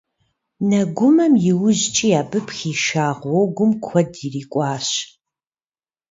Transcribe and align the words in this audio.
Нэгумэм 0.69 1.33
иужькӀи 1.51 2.09
абы 2.21 2.39
пхиша 2.47 3.07
гъуэгум 3.19 3.71
куэд 3.85 4.11
ирикӀуащ. 4.25 4.89